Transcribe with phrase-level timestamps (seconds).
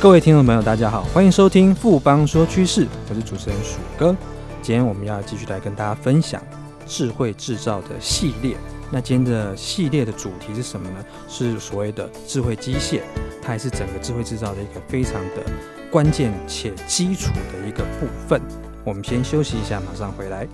[0.00, 4.16] 各位听众朋友，大家好，欢迎收听富邦说趋势，我是主持人鼠哥。
[4.62, 6.40] 今天我们要继续来跟大家分享
[6.86, 8.56] 智慧制造的系列。
[8.92, 11.04] 那今天的系列的主题是什么呢？
[11.28, 13.00] 是所谓的智慧机械，
[13.42, 15.42] 它还是整个智慧制造的一个非常的
[15.90, 18.40] 关键且基础的一个部分。
[18.84, 20.46] 我们先休息一下，马上回来。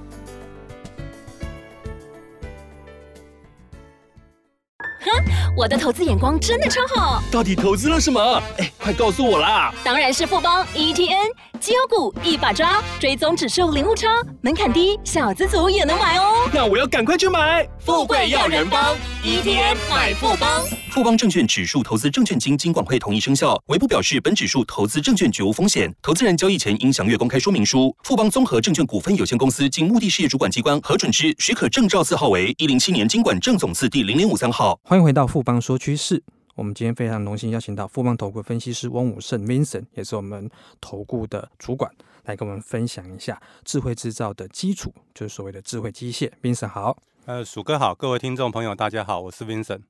[5.57, 8.43] 我的投资眼光真的超好，到底投资了什么？
[8.59, 9.73] 哎，快告诉我啦！
[9.85, 11.14] 当然是富邦 ETN
[11.61, 14.09] 绩优股一把抓，追踪指数零误差，
[14.43, 16.49] 门槛低，小资族也能买哦。
[16.53, 20.63] 那我要赶快去买，富贵要人帮，ETF 买富邦。
[20.91, 27.95] 富邦证券指数投资证券经金管会同意生效，唯不表示本指数投资证券绝无风险，投资人交易前应详阅公开说明书。
[28.05, 34.79] 富邦综合证券股份有限公司经目的事业主管机关核准之许可证照字号为一零七年金管证总字第零零五三号。
[34.85, 36.23] 欢迎回到富邦说趋势，
[36.55, 40.49] 我们今天非常荣幸邀请到富邦投顾分析师翁武胜 Vincent，也是我们
[40.81, 41.91] 投顾的主管，
[42.25, 46.31] 来跟我们分享一下智慧制造的基础，就是所谓的智慧机械。
[46.43, 49.81] Vincent 好，呃，鼠哥好，各位听众朋友大家好，我是 Vincent。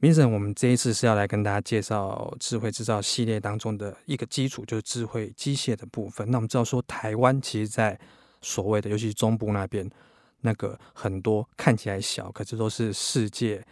[0.00, 6.28] Vincent，我们这一次是要来跟大家介绍智慧制造系列当中的一个基础，就是智慧机械的部分。
[6.30, 8.00] 那我们知道说，台湾其实，在
[8.40, 9.88] 所谓的，尤其是中部那边，
[10.40, 13.64] 那个很多看起来小，可是都是世界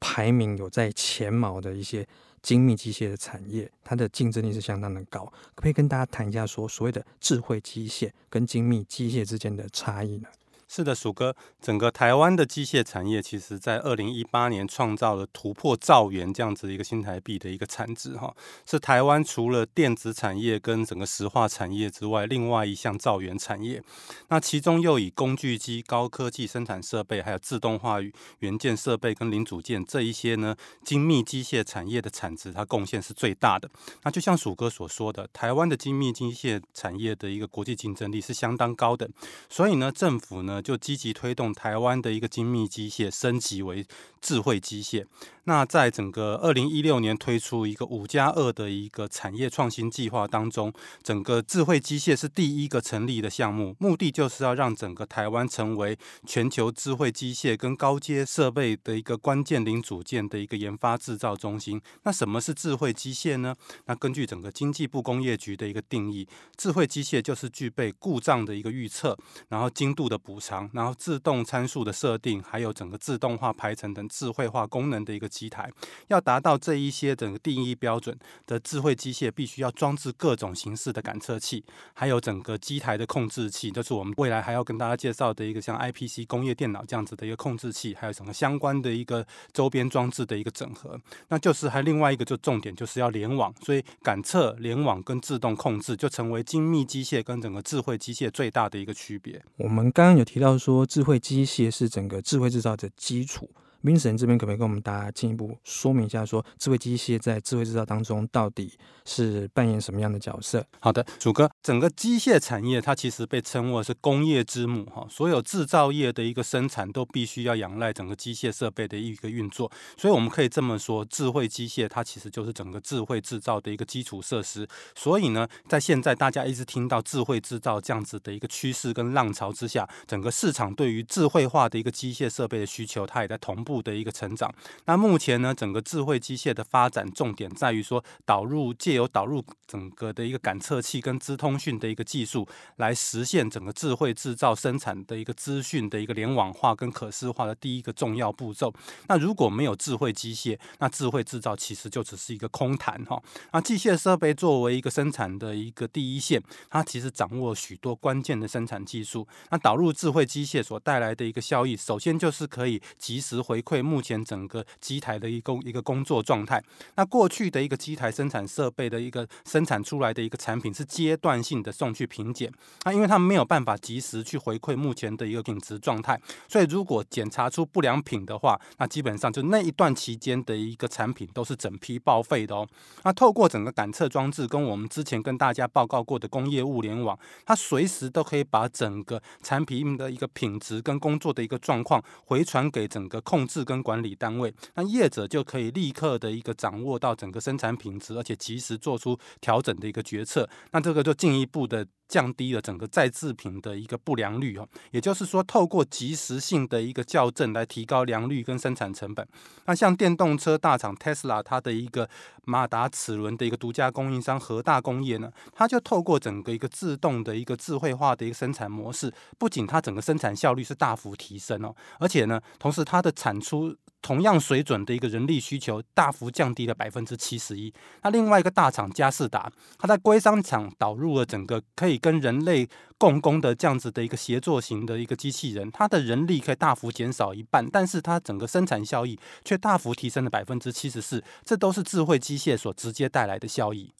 [0.00, 2.06] 排名有在前茅的一些
[2.42, 5.24] 精密机械的产业，它的竞争力是相当的高。
[5.24, 10.28] 可不可以跟大家谈一下说，所谓的智慧机械跟精密机械之间的差异呢？
[10.68, 18.34] 是的，鼠哥，整个台湾的机械产业，其实在二零一八年创造了突破兆元这样子一个新台币的一个产值，哈，
[18.66, 23.80] 是台湾除了电子产业跟整个石化产业之外，另外一项兆元产业。
[24.28, 27.98] 那其中又以工具机、高科技生产设备，还有自动化
[28.40, 33.70] 元件设备跟零组件这一些呢，精密机械产业的产值，它贡献是最大的。
[34.02, 39.08] 那就像鼠哥所说的，台湾的精密机械产业的一个国际竞争力是相当高的，
[39.48, 40.55] 所以呢，政府呢。
[40.60, 43.86] 就积极推动台湾的一个精密机械升级为
[44.20, 45.04] 智慧机械。
[45.44, 50.72] 那在整个二零一六年推出一个五加二的一个产业创新计划当中，
[51.04, 55.96] 整个智慧机械是第一个成立的项目，目的就是要让整个台湾成为
[56.26, 61.80] 全球智慧机械跟高阶设备的一个关键零组件的一个研发制造中心。
[62.02, 63.54] 那什么是智慧机械呢？
[63.84, 69.16] 那根据整个经济部工业局的一个定义，智慧机械就是具备故障的一个预测，
[69.48, 75.26] 然后精度的补偿，然后自动参数的设定，还有整个自动化排程等智慧化功能的一个。
[75.36, 75.70] 机台
[76.08, 81.62] 要达到这一些整个定义标准的智慧机械，必须要装置各种形式的感测器，
[81.92, 90.98] 还有整个机台的控制器，就是我们未来还要跟大家介绍的一个像 IPC 工业电脑这样子的一个控制器，还有什么相关的一个周边装置的一个整合。
[91.28, 99.42] 那就是还另外一个就重点就是要联网，所以感测、联网跟自动控制就成为精密机械跟整个智慧机械最大的一个区别。
[99.56, 103.48] 我们刚刚有提提到说，智慧机械是整个智慧制造的基础。
[103.80, 108.72] 明神这边可不可以跟我们大家进一步说明一下，说智慧机械在智慧制造当中到底
[109.04, 110.64] 是扮演什么样的角色？
[110.80, 124.66] 好的，鼠哥，整个机械产业它其实被称为是工业之母哈，所有制造业的一个生产都必须要仰赖整个机械设备的一个运作，所以我们可以这么说，智慧机械它其实就是整个智慧制造的一个基础设施。
[124.94, 133.76] 所以呢，在现在大家一直听到智慧制造这样子的一个趋势跟浪潮之下，整个市场对于智慧化的一个机械设备的需求，它也在同步。
[133.86, 134.52] 的一个成长，
[134.86, 148.72] 那目前呢，整个智慧机械的发展重点在于说，导入借由导入整个的一个感测器跟资通讯的一个技术，来实现整个智慧制造生产的一个资讯的一个联网化跟可视化的第一个重要步骤。
[149.06, 153.22] 那如果没有智慧机械，那智慧制造其实就只是一个空谈哈。
[153.52, 159.28] 那机械设备作为一个生产的一个第一线，它其实掌握许多关键的生产技术。
[159.50, 166.62] 那导入智慧机械所带来的一个效益，首先就是可以及时回回馈目前整个机台的一个一个工作状态。
[166.96, 172.52] 那过去的一个机台生产设备的一个生产出来的一个产品是阶段性的送去品检，
[172.84, 182.68] 那因为他们没有办法及时去回馈目前的一个品质状态，所以如果检查出不良品的话，那基本上就那一段期间的一个产品都是整批报废的哦。
[183.04, 193.66] 那透过整个感测装置跟我们之前跟大家报告过的工业物联网，它随时都可以把整个产品的一个品质跟工作的一个状况回传给整个控制。
[193.66, 200.48] 跟管理单位，那业者就可以立刻的一个掌握到整个生产品质，而且及时做出调整的一个决策。
[200.70, 209.26] 那这个就进一步的降低了整个再制品的一个不良率哦，也就是说，透过及时性的一个校正来提高良率跟生产成本。
[209.66, 212.08] 那像电动车大厂 Tesla，它的一个
[212.44, 223.74] 马达齿轮的一个独家供应商和大工业呢，它就透过整个一个自动的一个智慧化的一个生产模式，不仅它整个生产效率是大幅提升哦，而且呢，同时它的产出
[224.06, 227.74] 同样水准的一个人力需求大幅降低了百分之七十一。
[228.04, 232.68] 那另外一个大厂佳世达，它在硅商厂导入了整个可以跟人类
[232.98, 241.24] 共工的这样子的一个协作型的一个机器人，它的人力可以大幅减少一半，但是它整个生产效益却大幅提升了百分之七十四。
[241.44, 243.92] 这都是智慧机械所直接带来的效益。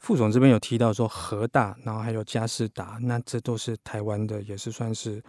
[0.00, 5.22] 副总这边有提到说和大，然后还有佳世达，那这都是台湾的，也是算是。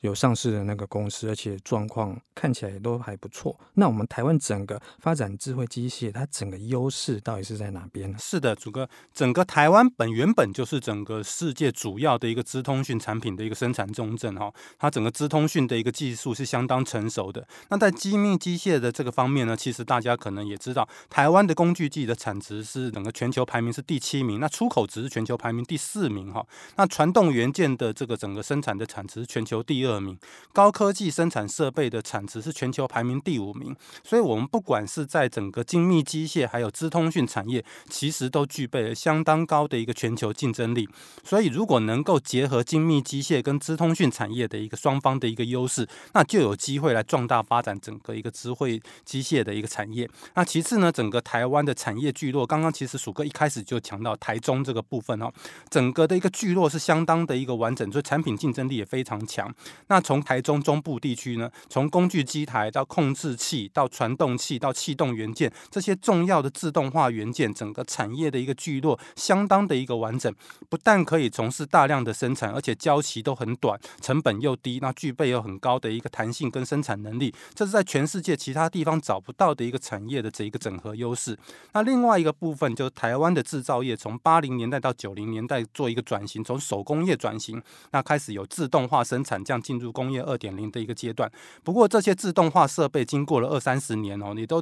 [0.00, 3.58] 有上市的那个公司，而且状况看起来都还不错。
[3.74, 8.16] 那我们台湾整个发展智慧机械，它整个优势到底是在哪边呢？
[8.18, 14.52] 是的，祖哥，整个台湾本原本就是整个世界主要的一个资通讯产品的一个生产重镇哈。
[14.78, 17.46] 它整个资通讯的一个技术是相当成熟的。
[17.68, 26.46] 那在精密机械的这个方面呢，其实大家可能也知道，台湾的工具机的产值是整个全球排名是第七名，那出口值是全球排名第四名哈。
[26.76, 30.00] 那传动元件的这个整个生产的产值全球第二二。
[30.00, 30.18] 名
[30.52, 40.88] 高科技生产设备的产值是全球排名第五名，所以我们不管是在整个精密机械还有资通讯产业，其实都具备了相当高的一个全球竞争力。
[41.22, 50.08] 所以如果能够结合精密机械跟资通讯产业的一个双方的一个优势，那就有机会来壮大发展整个一个智慧机械的一个产业。
[50.34, 55.32] 那其次呢，整个台湾的产业聚落，刚刚其实鼠哥一开始就强调台中这个部分哦，
[55.68, 59.54] 整个的一个聚落是相当的一个完整，所以产品竞争力也非常强。
[59.88, 70.32] 那从台中中部地区呢，从工具机台到控制器到传动器到气动元件，这些重要的自动化元件，整个产业的一个聚落相当的一个完整，
[70.68, 81.38] 不但可以从事大量的生产，而且交期都很短，成本又低，那具备有很高的一个弹性跟生产能力，这是在全世界其他地方找不到的一个产业的这一个整合优势。
[81.72, 87.62] 那另外一个部分就是台湾的制造业，从八零年代到九零年代做一个转型，从手工业转型，
[87.92, 91.30] 那开始有自动化生产，这样进入工业二点零的一个阶段，
[91.62, 94.60] 不过这些自动化设备经过了二三十年哦，你都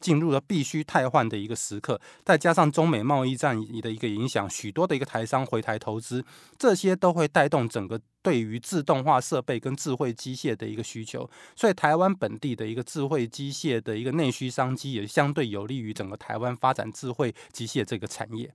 [0.00, 6.24] 进入了必须汰换的一个时刻，再加上中美贸易战的一个影响，许多的一个台商回台投资，
[6.58, 18.52] 这些都会带动整个对于自动化设备跟智慧机械的一个需求，所以台湾本地的一个智慧机械的一个内需商机，也相对有利于整个台湾发展智慧机械这个产业。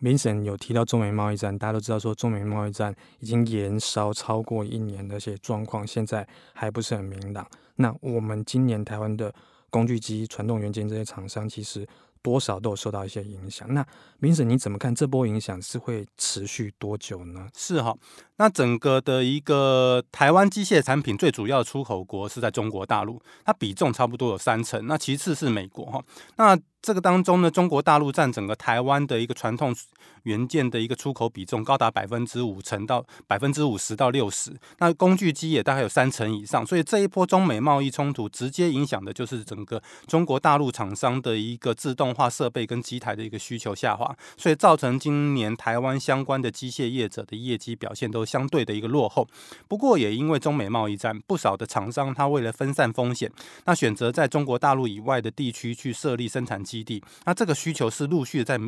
[0.00, 7.44] Vincent 有提到中美贸易战，大家都知道说中美贸易战已经延烧超过一年，而且状况现在还不是很明朗。
[7.76, 9.34] 那我们今年台湾的
[9.70, 11.84] 工具机、传动元件这些厂商，其实
[12.22, 13.72] 多少都有受到一些影响。
[13.74, 13.84] 那
[14.20, 17.48] Vincent 你怎么看这波影响是会持续多久呢？
[17.56, 17.96] 是哈，
[18.36, 24.86] 那整个的一个台湾机械产品最主要的出口国是在中国大陆，它比重差不多有三成。
[24.86, 26.04] 那其次是美国哈，
[26.36, 26.56] 那。
[26.80, 29.74] 这个当中呢，中国大陆占整个台湾的一个传统
[30.22, 49.26] 元件的一个出口比重高达百分之五成到百分之五十到六十，那工具机也大概有三成以上，所以这一波中美贸易冲突直接影响的就是整个中国大陆厂商的一个自动化设备跟机台的一个需求下滑，所以造成今年台湾相关的机械业者的业绩表现都相对的一个落后。
[49.66, 53.30] 不过也因为中美贸易战，不少的厂商他为了分散风险，
[53.64, 58.58] 那选择在中国大陆以外的地区去设立生产基地，那这个需求是陆续在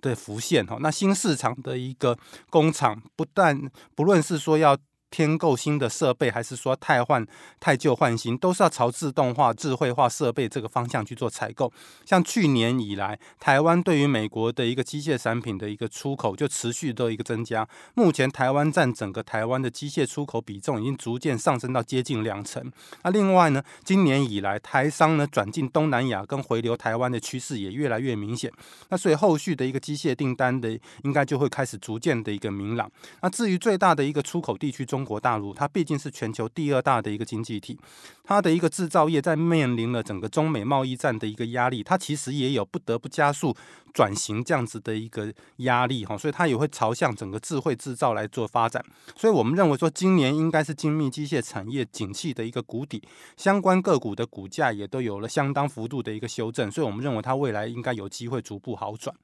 [0.00, 0.78] 的浮现哈。
[0.80, 2.16] 那新市场的一个
[2.48, 3.60] 工厂，不但
[3.96, 4.78] 不论是说要。
[5.10, 7.26] 添购新的设备，还是说汰换
[7.58, 11.72] 汰旧换新，都是要朝自动化、智慧化设备这个方向去做采购。
[12.04, 17.66] 像去年以来，台湾对于美国的一个机械产品的一个出口就持续的一个增加。
[17.94, 22.70] 目前台湾占整个台湾的机械出口比重已经逐渐上升到接近两成。
[23.02, 28.52] 那另外呢，今年以来台商呢转进东南亚跟回流台湾的趋势也越来越明显。
[28.90, 32.90] 那所以后续的一个机械订单的应该就会开始逐渐的一个明朗。
[33.22, 34.97] 那至于最大的一个出口地区中。
[34.98, 37.78] 中国大陆，它毕竟是全球第二大的一个经济体，
[38.24, 43.54] 它的一个制造业在面临了整个中美贸易战的一个压力，它其实也有不得不加速
[43.94, 48.84] 转型这样子的一个压力哈，所以它也会朝向整个智慧制造来做发展。
[49.14, 53.00] 所以我们认为说，今年应该是精密机械产业景气的一个谷底，
[53.36, 59.14] 相关个股的股价也都有了相当幅度的一个修正，所以我们认为它未来应该有机会逐步好转。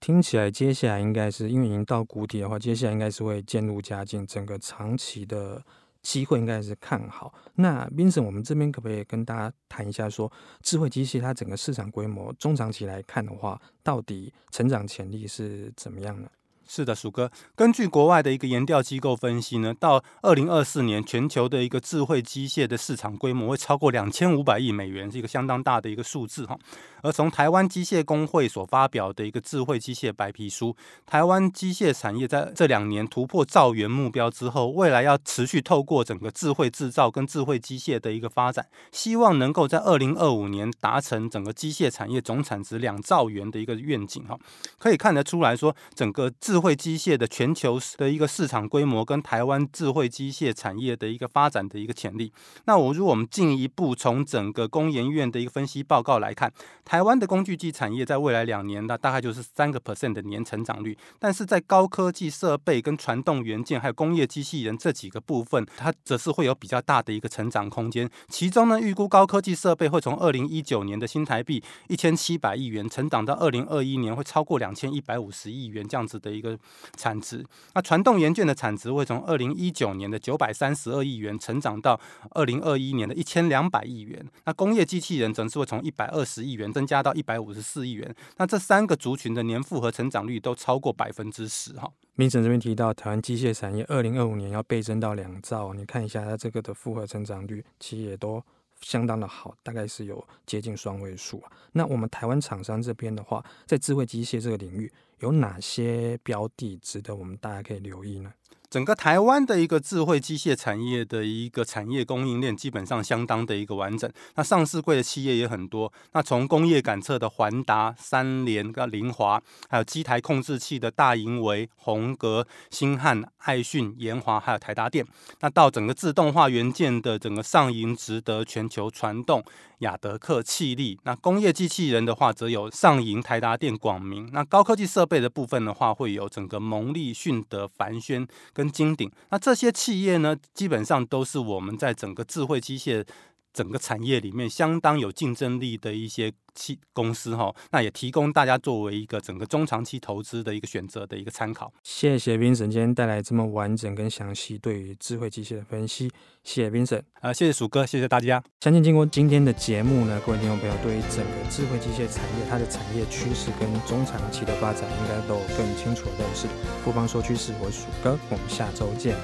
[0.00, 5.62] 听起来，接下来应该是因为已经到谷底的话，接下来应该是会渐入佳境，整个长期的
[6.02, 7.34] 机会应该是看好。
[7.56, 10.30] 那 Vincent，我们这边可不可以跟大家谈一下说，
[10.62, 16.28] 智慧机器它整个市场规模中长期来看的话，到底成长潜力是怎么样呢？
[16.70, 26.58] 是的，鼠哥，根据国外的一个研调机构分析呢，到二零二四年，全球的一个智慧机械的市场规模会超过两千五百亿美元，是一个相当大的一个数字哈。
[27.02, 44.38] 而从台湾机械工会所发表的一个智慧机械白皮书，台湾机械产业在这两年突破兆元目标之后，未来要持续透过整个智慧制造跟智慧机械的一个发展，希望能够在二零二五年达成整个机械产业总产值两兆元的一个愿景哈。
[44.76, 52.32] 可以看得出来说，整个智智慧机械的全球的一个市场规模跟台湾智慧机械产业的一个发展的一个潜力。
[52.64, 56.52] 那我如果我们进一步从整个工研院的一个分析报告来看。
[56.84, 68.08] 台湾的工具机产业在未来两年呢，大概就是三个 percent 的年成长率，但是在高科技设备跟传动元件还有工业机器人这几个部分，它则是会有比较大的一个成长空间。
[68.28, 76.47] 其中呢，预估高科技设备会从二零一九年的新台币一千七百亿元成长到二零二一年会超过两千一百五十亿元这样子的一个
[76.96, 77.44] 产值。
[77.74, 82.00] 那传动元件的产值会从二零一九年的九百三十二亿元成长到
[82.30, 84.24] 二零二一年的一千两百亿元。
[84.44, 86.68] 那工业机器人则是会从一百二十亿元。
[86.78, 91.90] 增加到一百五十四亿元，那这三个族群的年复合成长率都超过百分之十哈。
[92.14, 98.40] 明成这边提到，台湾机械产业二零二五年要倍增到两兆，你看一下它这个的复合成长率，其实也都
[98.80, 101.52] 相当的好，大概是有接近双位数啊。
[101.72, 108.32] 那我们台湾厂商这边的话，在智慧机械这个领域，有哪些标的值得我们大家可以留意呢？
[108.70, 115.90] 整个台湾的一个智慧机械产业的一个产业供应链基本上相当的一个完整，那上市柜的企业也很多。
[116.12, 125.06] 那从工业感测的环达、三联、跟凌华，还有机台控制器的大银维、宏格、星汉、爱讯、研华，还有台达电。
[125.40, 129.42] 那到整个自动化元件的整个上银、值得、全球传动、
[129.78, 130.98] 雅德克、气力。
[131.04, 134.28] 那工业机器人的话，则有上银、台达电、广明。
[134.32, 138.26] 那高科技设备的部分的话，会有整个蒙利、迅德、凡轩。
[138.52, 143.04] 跟金鼎，那这些企业呢，基本上都是我们在整个智慧机械
[143.52, 146.32] 整个产业里面相当有竞争力的一些。
[146.54, 151.72] 企公司哈，那也提供大家作为一个整个中长期投资的一个选择的一个参考。
[151.84, 156.10] 谢谢 Vincent 今天带来这么完整跟详细对于智慧机械的分析，
[156.42, 158.42] 谢谢 Vincent 啊，谢谢鼠哥，谢谢大家。
[158.58, 166.48] 相信经过今天的节目呢，各位听众朋友对于整个智慧机械产业它的产业趋势跟中长期的发展，应该都有更清楚的认识。
[166.84, 169.14] 不妨说趋势，我是鼠哥，我们下周见。